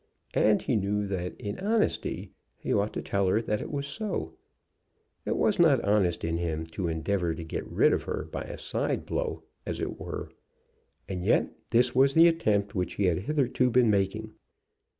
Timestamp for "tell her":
3.03-3.39